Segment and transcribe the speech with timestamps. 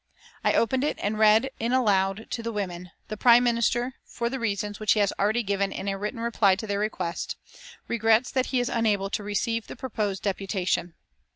[0.43, 2.89] I opened it and read in aloud to the women.
[3.07, 6.55] "The Prime Minister, for the reasons which he has already given in a written reply
[6.55, 7.37] to their request,
[7.87, 10.95] regrets that he is unable to receive the proposed deputation."